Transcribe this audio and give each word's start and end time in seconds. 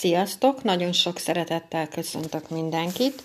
Sziasztok! 0.00 0.62
Nagyon 0.62 0.92
sok 0.92 1.18
szeretettel 1.18 1.88
köszöntök 1.88 2.50
mindenkit. 2.50 3.22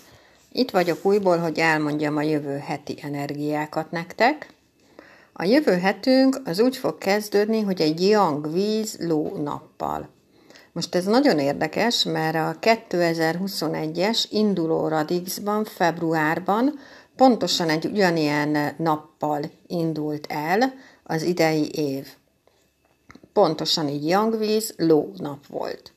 Itt 0.52 0.70
vagyok 0.70 1.04
újból, 1.04 1.38
hogy 1.38 1.58
elmondjam 1.58 2.16
a 2.16 2.22
jövő 2.22 2.58
heti 2.58 2.98
energiákat 3.02 3.90
nektek. 3.90 4.54
A 5.32 5.44
jövő 5.44 5.72
hetünk 5.72 6.40
az 6.44 6.60
úgy 6.60 6.76
fog 6.76 6.98
kezdődni, 6.98 7.60
hogy 7.60 7.80
egy 7.80 8.08
yang 8.08 8.52
víz 8.52 8.96
ló 9.00 9.36
nappal. 9.36 10.08
Most 10.72 10.94
ez 10.94 11.04
nagyon 11.04 11.38
érdekes, 11.38 12.04
mert 12.04 12.36
a 12.36 12.58
2021-es 12.60 14.24
induló 14.30 14.88
Radixban, 14.88 15.64
februárban 15.64 16.78
pontosan 17.16 17.68
egy 17.68 17.84
ugyanilyen 17.84 18.74
nappal 18.78 19.40
indult 19.66 20.26
el 20.28 20.74
az 21.02 21.22
idei 21.22 21.70
év. 21.70 22.06
Pontosan 23.32 23.88
így 23.88 24.06
Yangvíz 24.06 24.74
ló 24.76 25.12
nap 25.16 25.46
volt. 25.46 25.90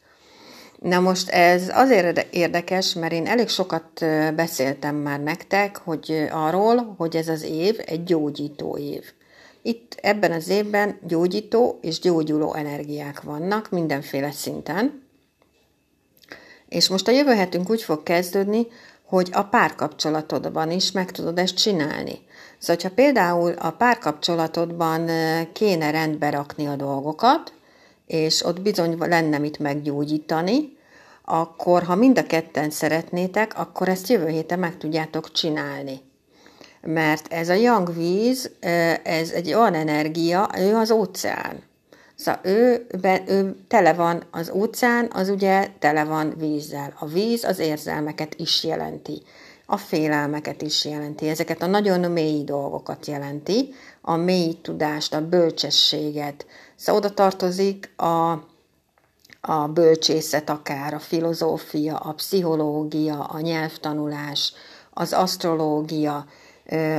Na 0.82 1.00
most 1.00 1.30
ez 1.30 1.70
azért 1.74 2.28
érdekes, 2.34 2.94
mert 2.94 3.14
én 3.14 3.28
elég 3.28 3.48
sokat 3.50 4.06
beszéltem 4.36 4.96
már 4.96 5.20
nektek, 5.20 5.78
hogy 5.78 6.28
arról, 6.32 6.96
hogy 6.98 7.16
ez 7.16 7.28
az 7.28 7.44
év 7.44 7.80
egy 7.86 8.04
gyógyító 8.04 8.78
év. 8.78 9.04
Itt 9.62 9.98
ebben 10.02 10.32
az 10.32 10.48
évben 10.48 11.00
gyógyító 11.08 11.80
és 11.82 12.00
gyógyuló 12.00 12.54
energiák 12.54 13.22
vannak 13.22 13.70
mindenféle 13.70 14.32
szinten. 14.32 15.04
És 16.70 16.90
most 16.90 17.08
a 17.08 17.12
jövő 17.12 17.32
hetünk 17.34 17.70
úgy 17.70 17.82
fog 17.82 18.04
kezdődni, 18.04 18.68
hogy 19.06 19.30
a 19.34 19.44
párkapcsolatodban 19.44 20.72
is 20.72 20.92
meg 20.92 21.12
tudod 21.12 21.40
ezt 21.40 21.56
csinálni. 21.56 22.20
Szóval, 22.58 22.82
ha 22.84 22.90
például 22.96 23.52
a 23.52 23.72
párkapcsolatodban 23.72 25.10
kéne 25.54 25.92
rendbe 25.92 26.30
rakni 26.30 26.68
a 26.68 26.76
dolgokat, 26.76 27.54
és 28.10 28.46
ott 28.46 28.62
bizony 28.62 28.98
lenne 28.98 29.38
mit 29.38 29.60
meggyógyítani, 29.60 30.78
akkor 31.26 31.84
ha 31.84 31.96
mind 31.96 32.18
a 32.18 32.24
ketten 32.24 32.70
szeretnétek, 32.70 33.58
akkor 33.58 33.90
ezt 33.90 34.08
jövő 34.08 34.28
héten 34.28 34.60
meg 34.60 34.78
tudjátok 34.78 35.32
csinálni. 35.32 36.02
Mert 36.82 37.34
ez 37.34 37.50
a 37.50 37.54
yang 37.54 37.94
víz, 37.94 38.52
ez 39.04 39.32
egy 39.32 39.54
olyan 39.54 39.74
energia, 39.74 40.50
ő 40.58 40.76
az 40.76 40.92
óceán. 40.92 41.64
Szóval 42.16 42.42
ő, 42.44 42.88
be, 43.02 43.24
ő 43.28 43.56
tele 43.68 43.94
van, 43.94 44.24
az 44.32 44.50
óceán 44.50 45.10
az 45.14 45.30
ugye 45.30 45.68
tele 45.80 46.04
van 46.04 46.34
vízzel. 46.38 46.94
A 47.00 47.06
víz 47.06 47.44
az 47.44 47.60
érzelmeket 47.60 48.36
is 48.36 48.64
jelenti, 48.64 49.22
a 49.66 49.78
félelmeket 49.78 50.62
is 50.62 50.86
jelenti, 50.86 51.28
ezeket 51.28 51.62
a 51.62 51.66
nagyon 51.66 52.12
mély 52.12 52.44
dolgokat 52.44 53.06
jelenti, 53.06 53.74
a 54.02 54.16
mély 54.16 54.58
tudást, 54.62 55.14
a 55.14 55.28
bölcsességet. 55.28 56.46
Szóval 56.80 57.02
oda 57.02 57.14
tartozik 57.14 57.94
a, 57.96 58.32
a 59.42 59.68
bölcsészet 59.74 60.50
akár, 60.50 60.94
a 60.94 61.00
filozófia, 61.00 61.98
a 61.98 62.14
pszichológia, 62.14 63.24
a 63.24 63.40
nyelvtanulás, 63.40 64.54
az 64.94 65.14
asztrológia, 65.14 66.26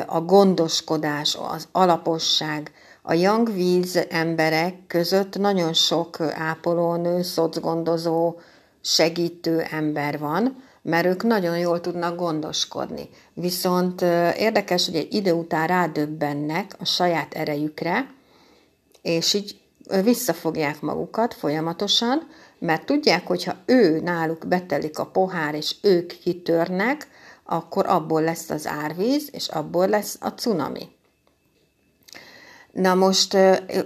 a 0.06 0.20
gondoskodás, 0.20 1.38
az 1.50 1.68
alaposság, 1.72 2.72
a 3.02 3.12
young 3.12 3.52
víz 3.52 4.06
emberek 4.10 4.86
között 4.86 5.38
nagyon 5.38 5.72
sok 5.72 6.20
ápolónő, 6.20 7.22
szocgondozó, 7.22 8.34
segítő 8.80 9.60
ember 9.60 10.18
van, 10.18 10.62
mert 10.82 11.06
ők 11.06 11.22
nagyon 11.22 11.58
jól 11.58 11.80
tudnak 11.80 12.16
gondoskodni. 12.16 13.08
Viszont 13.34 14.02
érdekes, 14.36 14.86
hogy 14.86 14.96
egy 14.96 15.14
idő 15.14 15.32
után 15.32 15.66
rádöbbennek 15.66 16.76
a 16.78 16.84
saját 16.84 17.34
erejükre, 17.34 18.14
és 19.02 19.34
így 19.34 19.60
visszafogják 20.02 20.80
magukat 20.80 21.34
folyamatosan, 21.34 22.28
mert 22.58 22.86
tudják, 22.86 23.26
hogy 23.26 23.44
ha 23.44 23.56
ő 23.66 24.00
náluk 24.00 24.46
betelik 24.46 24.98
a 24.98 25.06
pohár, 25.06 25.54
és 25.54 25.76
ők 25.82 26.18
kitörnek, 26.18 27.08
akkor 27.44 27.86
abból 27.86 28.22
lesz 28.22 28.50
az 28.50 28.66
árvíz, 28.66 29.28
és 29.32 29.48
abból 29.48 29.88
lesz 29.88 30.16
a 30.20 30.28
cunami. 30.28 30.88
Na 32.72 32.94
most 32.94 33.36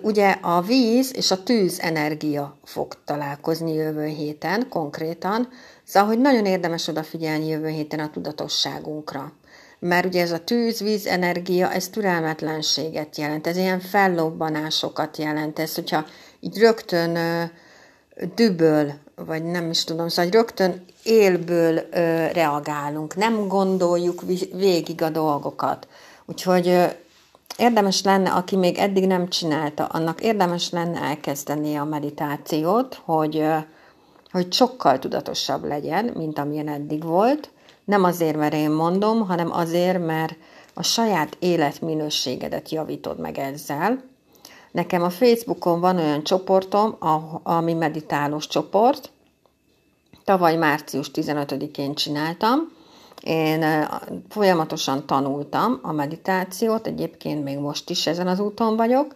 ugye 0.02 0.30
a 0.30 0.60
víz 0.60 1.16
és 1.16 1.30
a 1.30 1.42
tűz 1.42 1.80
energia 1.80 2.56
fog 2.64 3.04
találkozni 3.04 3.72
jövő 3.72 4.06
héten 4.06 4.68
konkrétan, 4.68 5.48
szóval 5.84 6.08
hogy 6.08 6.18
nagyon 6.18 6.46
érdemes 6.46 6.88
odafigyelni 6.88 7.46
jövő 7.46 7.68
héten 7.68 7.98
a 8.00 8.10
tudatosságunkra. 8.10 9.32
Mert 9.86 10.06
ugye 10.06 10.20
ez 10.22 10.32
a 10.32 10.44
tűz, 10.44 10.80
víz 10.80 11.06
energia, 11.06 11.72
ez 11.72 11.88
türelmetlenséget 11.88 13.16
jelent, 13.16 13.46
ez 13.46 13.56
ilyen 13.56 13.80
fellobbanásokat 13.80 15.16
jelent, 15.16 15.58
ez 15.58 15.74
hogyha 15.74 16.04
így 16.40 16.58
rögtön 16.58 17.18
düböl, 18.34 18.92
vagy 19.16 19.42
nem 19.42 19.70
is 19.70 19.84
tudom, 19.84 20.08
szóval 20.08 20.30
rögtön 20.30 20.84
élből 21.02 21.80
reagálunk, 22.32 23.16
nem 23.16 23.48
gondoljuk 23.48 24.22
végig 24.52 25.02
a 25.02 25.08
dolgokat. 25.08 25.88
Úgyhogy 26.26 26.96
érdemes 27.56 28.02
lenne, 28.02 28.30
aki 28.30 28.56
még 28.56 28.78
eddig 28.78 29.06
nem 29.06 29.28
csinálta, 29.28 29.84
annak 29.84 30.20
érdemes 30.20 30.70
lenne 30.70 31.00
elkezdeni 31.00 31.76
a 31.76 31.84
meditációt, 31.84 33.00
hogy, 33.04 33.44
hogy 34.30 34.52
sokkal 34.52 34.98
tudatosabb 34.98 35.64
legyen, 35.64 36.12
mint 36.14 36.38
amilyen 36.38 36.68
eddig 36.68 37.02
volt. 37.02 37.48
Nem 37.84 38.04
azért, 38.04 38.36
mert 38.36 38.54
én 38.54 38.70
mondom, 38.70 39.26
hanem 39.26 39.52
azért, 39.52 40.06
mert 40.06 40.36
a 40.74 40.82
saját 40.82 41.36
életminőségedet 41.38 42.68
javítod 42.70 43.18
meg 43.18 43.38
ezzel. 43.38 44.04
Nekem 44.70 45.02
a 45.02 45.10
Facebookon 45.10 45.80
van 45.80 45.96
olyan 45.96 46.24
csoportom, 46.24 46.96
ami 47.42 47.72
meditálós 47.72 48.46
csoport. 48.46 49.10
Tavaly 50.24 50.56
március 50.56 51.10
15-én 51.14 51.94
csináltam, 51.94 52.72
én 53.22 53.64
folyamatosan 54.28 55.06
tanultam 55.06 55.78
a 55.82 55.92
meditációt, 55.92 56.86
egyébként 56.86 57.44
még 57.44 57.58
most 57.58 57.90
is 57.90 58.06
ezen 58.06 58.26
az 58.26 58.40
úton 58.40 58.76
vagyok, 58.76 59.14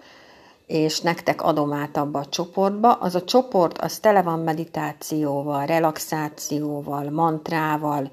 és 0.67 1.01
nektek 1.01 1.43
adom 1.43 1.73
át 1.73 1.97
abba 1.97 2.19
a 2.19 2.27
csoportba. 2.27 2.93
Az 2.93 3.15
a 3.15 3.25
csoport, 3.25 3.79
az 3.79 3.99
tele 3.99 4.23
van 4.23 4.39
meditációval, 4.39 5.67
relaxációval, 5.67 7.11
mantrával. 7.11 8.11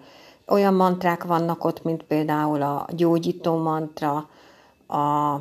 Olyan 0.48 0.74
mantrák 0.74 1.24
vannak 1.24 1.64
ott, 1.64 1.84
mint 1.84 2.04
például 2.04 2.62
a 2.62 2.88
gyógyító 2.92 3.58
mantra, 3.58 4.30
a, 4.88 5.34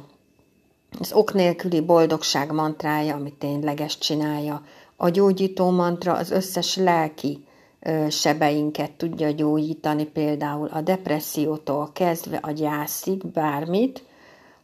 az 0.98 1.12
ok 1.12 1.32
nélküli 1.32 1.80
boldogság 1.80 2.52
mantrája, 2.52 3.14
amit 3.14 3.34
tényleges 3.34 3.98
csinálja, 3.98 4.62
a 4.96 5.08
gyógyító 5.08 5.70
mantra 5.70 6.12
az 6.12 6.30
összes 6.30 6.76
lelki 6.76 7.46
sebeinket 8.10 8.90
tudja 8.90 9.30
gyógyítani, 9.30 10.04
például 10.04 10.68
a 10.72 10.80
depressziótól 10.80 11.90
kezdve 11.92 12.36
a 12.42 12.50
gyászig, 12.50 13.26
bármit. 13.26 14.04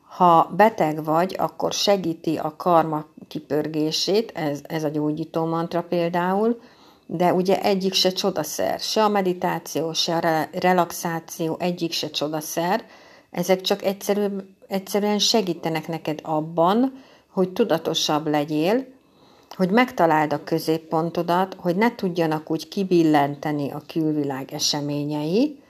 Ha 0.08 0.50
beteg 0.56 1.04
vagy, 1.04 1.36
akkor 1.38 1.72
segíti 1.72 2.36
a 2.36 2.54
karma 2.56 3.04
kipörgését, 3.28 4.32
ez, 4.34 4.60
ez 4.62 4.84
a 4.84 4.88
gyógyító 4.88 5.44
mantra 5.44 5.82
például, 5.82 6.60
de 7.12 7.32
ugye 7.32 7.62
egyik 7.62 7.92
se 7.92 8.12
csodaszer, 8.12 8.80
se 8.80 9.04
a 9.04 9.08
meditáció, 9.08 9.92
se 9.92 10.16
a 10.16 10.48
relaxáció, 10.58 11.56
egyik 11.58 11.92
se 11.92 12.10
csodaszer, 12.10 12.84
ezek 13.30 13.60
csak 13.60 13.82
egyszerű, 13.82 14.26
egyszerűen 14.68 15.18
segítenek 15.18 15.88
neked 15.88 16.20
abban, 16.22 17.02
hogy 17.28 17.52
tudatosabb 17.52 18.26
legyél, 18.26 18.86
hogy 19.56 19.70
megtaláld 19.70 20.32
a 20.32 20.44
középpontodat, 20.44 21.56
hogy 21.58 21.76
ne 21.76 21.94
tudjanak 21.94 22.50
úgy 22.50 22.68
kibillenteni 22.68 23.70
a 23.70 23.82
külvilág 23.86 24.52
eseményei, 24.52 25.62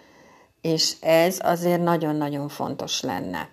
és 0.61 0.97
ez 1.01 1.39
azért 1.43 1.83
nagyon-nagyon 1.83 2.49
fontos 2.49 3.01
lenne. 3.01 3.49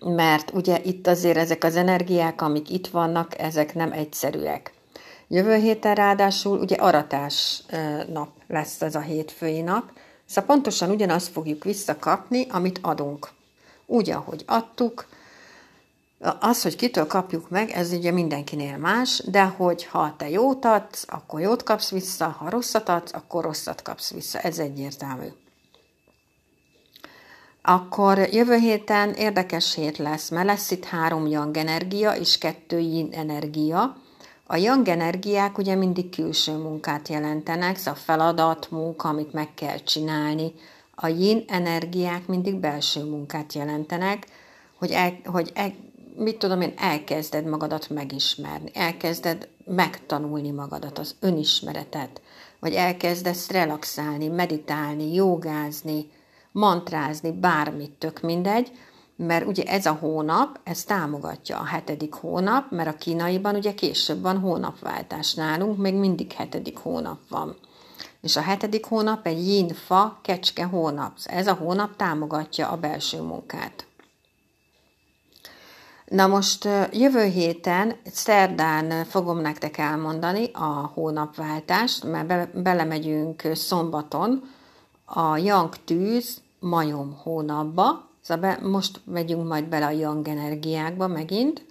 Mert 0.00 0.50
ugye 0.54 0.80
itt 0.84 1.06
azért 1.06 1.36
ezek 1.36 1.64
az 1.64 1.76
energiák, 1.76 2.42
amik 2.42 2.70
itt 2.70 2.86
vannak, 2.86 3.38
ezek 3.40 3.74
nem 3.74 3.92
egyszerűek. 3.92 4.76
Jövő 5.28 5.54
héten 5.54 5.94
ráadásul 5.94 6.58
ugye 6.58 6.76
aratás 6.76 7.62
nap 8.12 8.28
lesz 8.46 8.82
ez 8.82 8.94
a 8.94 9.00
hétfői 9.00 9.60
nap, 9.60 9.90
szóval 10.26 10.54
pontosan 10.54 10.90
ugyanazt 10.90 11.28
fogjuk 11.28 11.64
visszakapni, 11.64 12.46
amit 12.50 12.78
adunk. 12.82 13.28
Úgy, 13.86 14.10
ahogy 14.10 14.44
adtuk, 14.46 15.08
az, 16.40 16.62
hogy 16.62 16.76
kitől 16.76 17.06
kapjuk 17.06 17.50
meg, 17.50 17.70
ez 17.70 17.92
ugye 17.92 18.10
mindenkinél 18.10 18.76
más, 18.76 19.22
de 19.26 19.44
hogy 19.44 19.84
ha 19.84 20.14
te 20.16 20.30
jót 20.30 20.64
adsz, 20.64 21.04
akkor 21.08 21.40
jót 21.40 21.62
kapsz 21.62 21.90
vissza, 21.90 22.28
ha 22.28 22.50
rosszat 22.50 22.88
adsz, 22.88 23.12
akkor 23.12 23.44
rosszat 23.44 23.82
kapsz 23.82 24.12
vissza. 24.12 24.38
Ez 24.38 24.58
egyértelmű. 24.58 25.26
Akkor 27.62 28.18
jövő 28.18 28.56
héten 28.56 29.12
érdekes 29.12 29.74
hét 29.74 29.98
lesz, 29.98 30.30
mert 30.30 30.46
lesz 30.46 30.70
itt 30.70 30.84
három 30.84 31.26
yang 31.26 31.56
energia 31.56 32.12
és 32.12 32.38
kettő 32.38 32.78
yin 32.78 33.08
energia. 33.12 33.96
A 34.50 34.56
yang 34.56 34.88
energiák 34.88 35.58
ugye 35.58 35.74
mindig 35.74 36.10
külső 36.10 36.56
munkát 36.56 37.08
jelentenek, 37.08 37.76
szóval 37.76 38.00
feladat, 38.00 38.70
munka, 38.70 39.08
amit 39.08 39.32
meg 39.32 39.54
kell 39.54 39.78
csinálni. 39.78 40.52
A 40.94 41.06
yin 41.08 41.44
energiák 41.46 42.26
mindig 42.26 42.54
belső 42.54 43.04
munkát 43.04 43.52
jelentenek, 43.52 44.26
hogy, 44.78 44.90
el, 44.90 45.18
hogy 45.24 45.50
el, 45.54 45.74
mit 46.16 46.38
tudom 46.38 46.60
én, 46.60 46.72
elkezded 46.76 47.44
magadat 47.44 47.90
megismerni, 47.90 48.70
elkezded 48.74 49.48
megtanulni 49.64 50.50
magadat, 50.50 50.98
az 50.98 51.14
önismeretet, 51.20 52.20
vagy 52.60 52.72
elkezdesz 52.74 53.50
relaxálni, 53.50 54.28
meditálni, 54.28 55.14
jogázni, 55.14 56.10
mantrázni, 56.52 57.32
bármit, 57.32 57.90
tök 57.90 58.20
mindegy, 58.20 58.72
mert 59.26 59.46
ugye 59.46 59.62
ez 59.62 59.86
a 59.86 59.92
hónap, 59.92 60.60
ez 60.64 60.84
támogatja 60.84 61.58
a 61.58 61.64
hetedik 61.64 62.14
hónap, 62.14 62.70
mert 62.70 62.88
a 62.88 62.98
kínaiban 62.98 63.54
ugye 63.54 63.74
később 63.74 64.22
van 64.22 64.38
hónapváltás 64.38 65.34
nálunk, 65.34 65.78
még 65.78 65.94
mindig 65.94 66.32
hetedik 66.32 66.78
hónap 66.78 67.18
van. 67.28 67.56
És 68.20 68.36
a 68.36 68.40
hetedik 68.40 68.84
hónap 68.84 69.26
egy 69.26 69.48
yin-fa 69.48 70.18
kecske 70.22 70.64
hónap. 70.64 71.12
Ez 71.24 71.46
a 71.46 71.54
hónap 71.54 71.96
támogatja 71.96 72.68
a 72.68 72.76
belső 72.76 73.20
munkát. 73.20 73.86
Na 76.04 76.26
most 76.26 76.68
jövő 76.92 77.24
héten, 77.24 77.96
szerdán 78.04 79.04
fogom 79.04 79.38
nektek 79.38 79.78
elmondani 79.78 80.50
a 80.52 80.90
hónapváltást, 80.94 82.04
mert 82.04 82.26
be, 82.26 82.50
belemegyünk 82.54 83.42
szombaton 83.54 84.50
a 85.04 85.36
Yang 85.36 85.76
tűz 85.84 86.40
majom 86.60 87.18
hónapba, 87.22 88.07
szóval 88.22 88.50
be, 88.50 88.68
most 88.68 89.00
megyünk 89.04 89.48
majd 89.48 89.64
bele 89.64 89.86
a 89.86 89.90
Yang 89.90 90.28
energiákba 90.28 91.06
megint, 91.06 91.66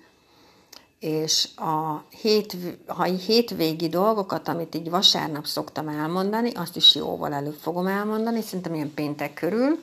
és 0.99 1.47
a 1.55 2.03
hét, 2.21 2.57
ha 2.87 3.03
hétvégi 3.03 3.89
dolgokat, 3.89 4.47
amit 4.47 4.75
így 4.75 4.89
vasárnap 4.89 5.45
szoktam 5.45 5.87
elmondani, 5.87 6.51
azt 6.55 6.75
is 6.75 6.95
jóval 6.95 7.33
előbb 7.33 7.57
fogom 7.61 7.87
elmondani, 7.87 8.41
szerintem 8.41 8.73
ilyen 8.73 8.93
péntek 8.93 9.33
körül 9.33 9.79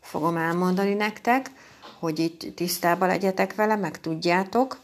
fogom 0.00 0.36
elmondani 0.36 0.94
nektek, 0.94 1.50
hogy 1.98 2.18
itt 2.18 2.56
tisztában 2.56 3.08
legyetek 3.08 3.54
vele, 3.54 3.76
meg 3.76 4.00
tudjátok, 4.00 4.78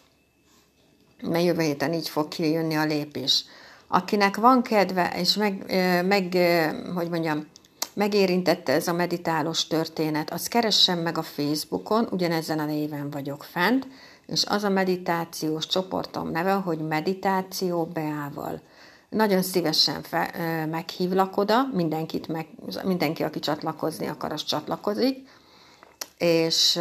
mert 1.22 1.44
jövő 1.44 1.62
héten 1.62 1.92
így 1.92 2.08
fog 2.08 2.28
kijönni 2.28 2.74
a 2.74 2.84
lépés. 2.84 3.44
Akinek 3.86 4.36
van 4.36 4.62
kedve, 4.62 5.12
és 5.16 5.34
meg, 5.34 5.64
meg 6.06 6.36
hogy 6.94 7.08
mondjam, 7.08 7.46
megérintette 7.94 8.72
ez 8.72 8.88
a 8.88 8.92
meditálós 8.92 9.66
történet, 9.66 10.32
az 10.32 10.48
keressen 10.48 10.98
meg 10.98 11.18
a 11.18 11.22
Facebookon, 11.22 12.08
ugyanezen 12.10 12.58
a 12.58 12.64
néven 12.64 13.10
vagyok 13.10 13.44
fent, 13.44 13.86
és 14.26 14.44
az 14.44 14.64
a 14.64 14.68
meditációs 14.68 15.66
csoportom 15.66 16.30
neve, 16.30 16.52
hogy 16.52 16.78
Meditáció 16.78 17.84
Beával. 17.84 18.60
Nagyon 19.08 19.42
szívesen 19.42 20.02
fe, 20.02 20.30
meghívlak 20.70 21.36
oda, 21.36 21.68
mindenkit 21.72 22.28
meg, 22.28 22.46
mindenki, 22.84 23.22
aki 23.22 23.38
csatlakozni 23.38 24.06
akar, 24.06 24.32
az 24.32 24.44
csatlakozik, 24.44 25.28
és 26.18 26.80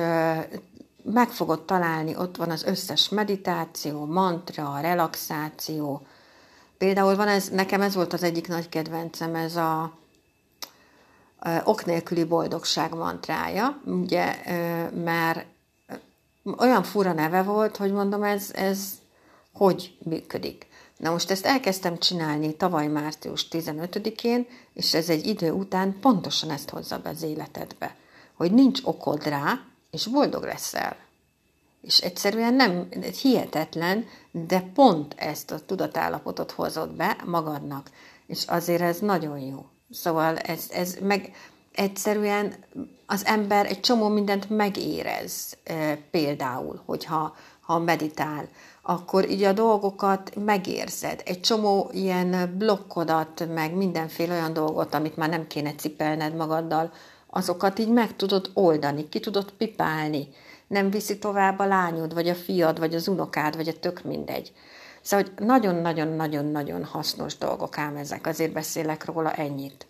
meg 1.03 1.29
fogod 1.29 1.61
találni, 1.61 2.15
ott 2.15 2.37
van 2.37 2.49
az 2.49 2.63
összes 2.63 3.09
meditáció, 3.09 4.05
mantra, 4.05 4.79
relaxáció. 4.81 6.01
Például 6.77 7.15
van 7.15 7.27
ez, 7.27 7.49
nekem 7.49 7.81
ez 7.81 7.95
volt 7.95 8.13
az 8.13 8.23
egyik 8.23 8.47
nagy 8.47 8.69
kedvencem, 8.69 9.35
ez 9.35 9.55
a 9.55 9.99
ok 11.63 11.85
nélküli 11.85 12.23
boldogság 12.23 12.93
mantrája, 12.93 13.81
ugye, 13.85 14.35
mert 15.03 15.45
olyan 16.57 16.83
fura 16.83 17.13
neve 17.13 17.41
volt, 17.41 17.77
hogy 17.77 17.91
mondom, 17.91 18.23
ez, 18.23 18.51
ez 18.53 18.91
hogy 19.53 19.97
működik. 20.03 20.67
Na 20.97 21.11
most 21.11 21.31
ezt 21.31 21.45
elkezdtem 21.45 21.97
csinálni 21.97 22.55
tavaly 22.55 22.87
március 22.87 23.47
15-én, 23.51 24.47
és 24.73 24.93
ez 24.93 25.09
egy 25.09 25.27
idő 25.27 25.51
után 25.51 25.99
pontosan 25.99 26.49
ezt 26.49 26.69
hozza 26.69 26.99
be 26.99 27.09
az 27.09 27.21
életedbe 27.21 27.95
hogy 28.41 28.51
nincs 28.51 28.79
okod 28.83 29.23
rá, 29.23 29.59
és 29.91 30.07
boldog 30.07 30.43
leszel. 30.43 30.95
És 31.81 31.97
egyszerűen 31.97 32.53
nem, 32.53 32.87
hihetetlen, 33.21 34.05
de 34.31 34.61
pont 34.73 35.13
ezt 35.17 35.51
a 35.51 35.65
tudatállapotot 35.65 36.51
hozod 36.51 36.89
be 36.89 37.17
magadnak. 37.25 37.89
És 38.27 38.43
azért 38.45 38.81
ez 38.81 38.99
nagyon 38.99 39.39
jó. 39.39 39.65
Szóval 39.91 40.37
ez, 40.37 40.65
ez 40.73 40.97
meg 41.01 41.35
egyszerűen 41.71 42.53
az 43.05 43.25
ember 43.25 43.65
egy 43.65 43.79
csomó 43.79 44.07
mindent 44.07 44.49
megérez, 44.49 45.57
például, 46.11 46.81
hogyha 46.85 47.35
ha 47.61 47.79
meditál, 47.79 48.47
akkor 48.81 49.29
így 49.29 49.43
a 49.43 49.53
dolgokat 49.53 50.35
megérzed. 50.35 51.21
Egy 51.25 51.41
csomó 51.41 51.89
ilyen 51.93 52.55
blokkodat, 52.57 53.47
meg 53.53 53.73
mindenféle 53.73 54.33
olyan 54.33 54.53
dolgot, 54.53 54.93
amit 54.93 55.17
már 55.17 55.29
nem 55.29 55.47
kéne 55.47 55.75
cipelned 55.75 56.35
magaddal, 56.35 56.91
azokat 57.27 57.79
így 57.79 57.89
meg 57.89 58.15
tudod 58.15 58.51
oldani, 58.53 59.09
ki 59.09 59.19
tudod 59.19 59.51
pipálni, 59.51 60.27
nem 60.67 60.89
viszi 60.89 61.17
tovább 61.17 61.59
a 61.59 61.65
lányod, 61.65 62.13
vagy 62.13 62.29
a 62.29 62.35
fiad, 62.35 62.79
vagy 62.79 62.95
az 62.95 63.07
unokád, 63.07 63.55
vagy 63.55 63.67
a 63.67 63.79
tök 63.79 64.03
mindegy. 64.03 64.51
Szóval, 65.01 65.25
hogy 65.25 65.45
nagyon-nagyon-nagyon-nagyon 65.45 66.83
hasznos 66.83 67.37
dolgok 67.37 67.77
ám 67.77 67.95
ezek, 67.95 68.27
azért 68.27 68.53
beszélek 68.53 69.05
róla 69.05 69.33
ennyit. 69.33 69.87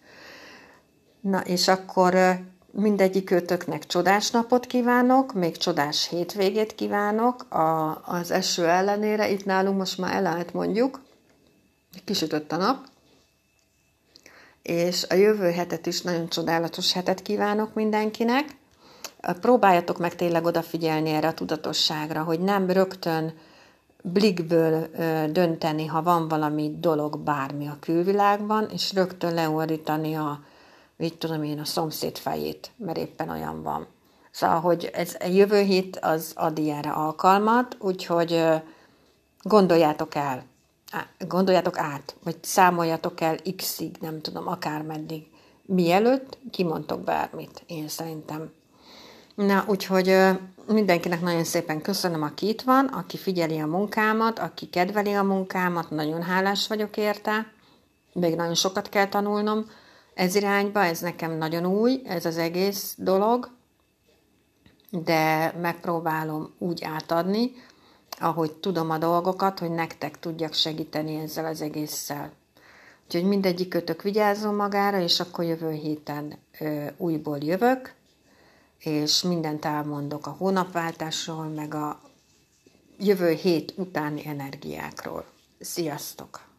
Na, 1.22 1.40
és 1.40 1.68
akkor 1.68 2.40
mindegyik 2.72 3.31
őtöknek 3.31 3.86
csodás 3.86 4.31
napot 4.31 4.66
kívánok, 4.66 5.34
még 5.34 5.58
csodás 5.58 6.08
hétvégét 6.08 6.75
kívánok 6.75 7.54
a, 7.54 8.02
az 8.06 8.31
eső 8.31 8.68
ellenére. 8.68 9.30
Itt 9.30 9.46
nálunk 9.46 9.78
most 9.78 9.98
már 9.98 10.16
elállt 10.16 10.54
mondjuk, 10.54 11.02
kisütött 12.06 12.52
a 12.52 12.57
nap, 12.57 12.86
és 14.62 15.06
a 15.10 15.14
jövő 15.14 15.52
hetet 15.52 15.86
is 15.86 16.02
nagyon 16.02 16.28
csodálatos 16.28 16.94
hetet 16.94 17.22
kívánok 17.22 17.74
mindenkinek. 17.74 18.46
Próbáljatok 19.42 19.98
meg 19.98 20.16
tényleg 20.16 20.46
odafigyelni 20.46 21.10
erre 21.10 21.28
a 21.28 21.34
tudatosságra, 21.34 22.24
hogy 22.24 22.40
nem 22.40 22.69
rögtön 22.69 23.34
blikből 24.01 24.88
dönteni, 25.31 25.86
ha 25.86 26.01
van 26.03 26.27
valami 26.27 26.75
dolog, 26.80 27.19
bármi 27.19 27.68
a 27.68 27.77
külvilágban, 27.80 28.69
és 28.69 28.94
rögtön 28.94 29.33
leordítani 29.33 30.15
a, 30.15 30.39
így 30.98 31.18
tudom 31.18 31.44
én, 31.44 31.59
a 31.59 31.65
szomszéd 31.65 32.18
fejét, 32.18 32.71
mert 32.77 32.98
éppen 32.98 33.30
olyan 33.30 33.63
van. 33.63 33.88
Szóval, 34.31 34.59
hogy 34.59 34.89
ez 34.94 35.15
a 35.19 35.27
jövő 35.27 35.62
hét 35.62 35.98
az 36.01 36.33
ad 36.36 36.57
ilyenre 36.57 36.92
alkalmat, 36.92 37.77
úgyhogy 37.80 38.44
gondoljátok 39.42 40.15
el, 40.15 40.44
gondoljátok 41.27 41.77
át, 41.77 42.15
vagy 42.24 42.38
számoljatok 42.42 43.21
el 43.21 43.36
x-ig, 43.56 43.97
nem 44.00 44.21
tudom, 44.21 44.47
akármeddig, 44.47 45.27
mielőtt 45.65 46.38
kimondtok 46.51 47.04
bármit, 47.04 47.63
én 47.68 47.88
szerintem. 47.88 48.51
Na, 49.36 49.63
úgyhogy 49.68 50.18
mindenkinek 50.68 51.22
nagyon 51.22 51.44
szépen 51.44 51.81
köszönöm, 51.81 52.22
aki 52.22 52.48
itt 52.48 52.62
van, 52.62 52.86
aki 52.86 53.18
figyeli 53.18 53.60
a 53.60 53.66
munkámat, 53.66 54.39
aki 54.39 54.69
kedveli 54.69 55.13
a 55.13 55.24
munkámat, 55.24 55.89
nagyon 55.89 56.22
hálás 56.22 56.68
vagyok 56.68 56.98
érte, 56.98 57.51
még 58.13 58.35
nagyon 58.35 58.56
sokat 58.56 58.90
kell 58.90 59.07
tanulnom 59.07 59.66
ez 60.14 60.35
irányba, 60.35 60.83
ez 60.83 61.00
nekem 61.00 61.38
nagyon 61.38 61.66
új, 61.66 62.02
ez 62.06 62.26
az 62.26 62.38
egész 62.38 62.95
dolog, 62.97 63.50
de 64.90 65.54
megpróbálom 65.61 66.54
úgy 66.57 66.83
átadni, 66.83 67.52
ahogy 68.19 68.52
tudom 68.54 68.90
a 68.90 68.97
dolgokat, 68.97 69.59
hogy 69.59 69.71
nektek 69.71 70.19
tudjak 70.19 70.54
segíteni 70.54 71.16
ezzel 71.16 71.45
az 71.45 71.61
egésszel. 71.61 72.31
Úgyhogy 73.06 73.23
mindegyik 73.23 73.68
kötök 73.68 74.02
vigyázzon 74.02 74.56
magára, 74.56 75.00
és 75.00 75.19
akkor 75.19 75.45
jövő 75.45 75.71
héten 75.71 76.38
ö, 76.59 76.85
újból 76.97 77.38
jövök, 77.42 77.94
és 78.83 79.21
mindent 79.21 79.66
elmondok 79.66 80.28
a 80.28 80.35
hónapváltásról, 80.38 81.45
meg 81.45 81.73
a 81.73 82.02
jövő 82.97 83.31
hét 83.31 83.73
utáni 83.78 84.28
energiákról. 84.28 85.26
Sziasztok! 85.59 86.51